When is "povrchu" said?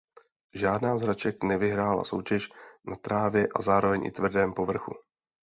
4.53-4.91